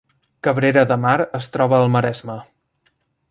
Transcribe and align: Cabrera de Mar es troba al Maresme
Cabrera 0.45 0.83
de 0.91 0.97
Mar 1.03 1.17
es 1.41 1.51
troba 1.57 1.79
al 1.81 1.87
Maresme 1.97 2.39